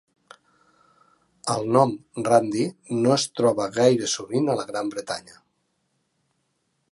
[1.55, 1.91] El nom
[2.29, 2.65] Randy
[3.03, 5.37] no es troba gaire sovint a la Gran Bretanya.